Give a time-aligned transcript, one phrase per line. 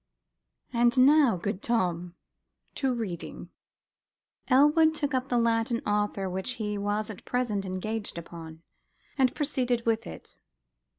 [0.73, 2.15] And now, good Tom,
[2.73, 3.51] to reading."
[4.47, 8.63] Elwood took up the Latin author which he was at present engaged upon,
[9.15, 10.37] and proceeded with it.